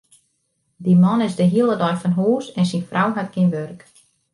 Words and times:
Dy 0.85 0.93
man 1.03 1.21
is 1.27 1.35
de 1.39 1.45
hiele 1.51 1.75
dei 1.83 1.95
fan 2.01 2.17
hús 2.19 2.45
en 2.59 2.65
syn 2.71 2.87
frou 2.89 3.09
hat 3.15 3.33
gjin 3.33 3.51
wurk. 3.55 3.79